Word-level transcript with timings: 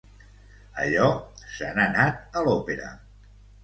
Allò 0.85 1.11
se 1.59 1.71
n'ha 1.77 1.87
anat 1.93 2.27
a 2.43 2.47
l'òpera. 2.51 2.93